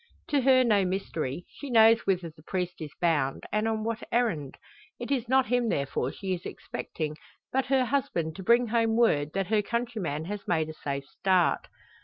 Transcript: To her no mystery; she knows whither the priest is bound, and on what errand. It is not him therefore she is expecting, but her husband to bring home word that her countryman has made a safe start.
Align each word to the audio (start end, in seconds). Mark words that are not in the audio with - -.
To 0.29 0.41
her 0.41 0.63
no 0.63 0.83
mystery; 0.83 1.45
she 1.47 1.69
knows 1.69 2.07
whither 2.07 2.31
the 2.31 2.41
priest 2.41 2.81
is 2.81 2.89
bound, 2.99 3.43
and 3.51 3.67
on 3.67 3.83
what 3.83 4.01
errand. 4.11 4.57
It 4.99 5.11
is 5.11 5.29
not 5.29 5.45
him 5.45 5.69
therefore 5.69 6.11
she 6.11 6.33
is 6.33 6.43
expecting, 6.43 7.17
but 7.53 7.67
her 7.67 7.85
husband 7.85 8.35
to 8.37 8.43
bring 8.43 8.69
home 8.69 8.95
word 8.97 9.33
that 9.35 9.49
her 9.49 9.61
countryman 9.61 10.25
has 10.25 10.47
made 10.47 10.69
a 10.69 10.73
safe 10.73 11.05
start. 11.05 11.67